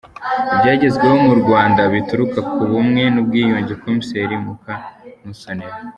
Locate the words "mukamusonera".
4.43-5.75